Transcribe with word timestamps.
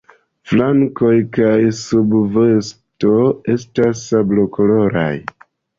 Flankoj 0.51 1.11
kaj 1.35 1.59
subvosto 1.81 3.15
estas 3.59 4.05
sablokoloraj. 4.09 5.11